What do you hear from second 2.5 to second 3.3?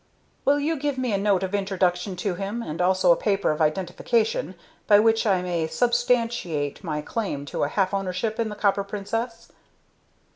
and also a